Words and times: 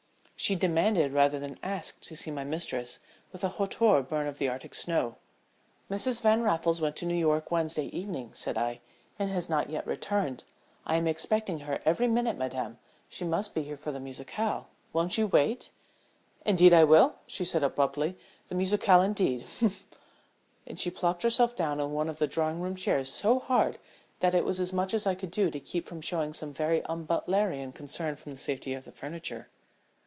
She 0.35 0.55
demanded 0.55 1.13
rather 1.13 1.37
than 1.37 1.59
asked 1.61 2.01
to 2.01 2.15
see 2.17 2.31
my 2.31 2.43
mistress, 2.43 2.97
with 3.31 3.43
a 3.43 3.47
hauteur 3.49 4.01
born 4.01 4.25
of 4.25 4.39
the 4.39 4.49
arctic 4.49 4.73
snow. 4.73 5.17
"Mrs. 5.87 6.19
Van 6.19 6.41
Raffles 6.41 6.81
went 6.81 6.95
to 6.95 7.05
New 7.05 7.13
York 7.13 7.51
Wednesday 7.51 7.85
evening," 7.95 8.31
said 8.33 8.57
I, 8.57 8.79
"and 9.19 9.29
has 9.29 9.49
not 9.49 9.69
yet 9.69 9.85
returned. 9.85 10.43
I 10.83 10.95
am 10.95 11.07
expecting 11.07 11.59
her 11.59 11.79
every 11.85 12.07
minute, 12.07 12.39
madame. 12.39 12.79
She 13.07 13.23
must 13.23 13.53
be 13.53 13.61
here 13.61 13.77
for 13.77 13.91
the 13.91 13.99
musicale. 13.99 14.65
Won't 14.93 15.15
you 15.15 15.27
wait?" 15.27 15.69
"Indeed 16.43 16.73
I 16.73 16.85
will," 16.85 17.17
said 17.27 17.45
she, 17.47 17.57
abruptly. 17.63 18.17
"The 18.49 18.55
musicale, 18.55 19.03
indeed! 19.03 19.45
Humph!" 19.59 19.85
And 20.65 20.79
she 20.79 20.89
plumped 20.89 21.21
herself 21.21 21.55
down 21.55 21.79
in 21.79 21.91
one 21.91 22.09
of 22.09 22.17
the 22.17 22.25
drawing 22.25 22.61
room 22.61 22.73
chairs 22.75 23.13
so 23.13 23.37
hard 23.37 23.77
that 24.21 24.33
it 24.33 24.43
was 24.43 24.59
as 24.59 24.73
much 24.73 24.95
as 24.95 25.05
I 25.05 25.13
could 25.13 25.29
do 25.29 25.51
to 25.51 25.59
keep 25.59 25.85
from 25.85 26.01
showing 26.01 26.33
some 26.33 26.51
very 26.51 26.81
unbutlerian 26.89 27.75
concern 27.75 28.15
for 28.15 28.31
the 28.31 28.37
safety 28.37 28.73
of 28.73 28.85
the 28.85 28.91
furniture. 28.91 29.47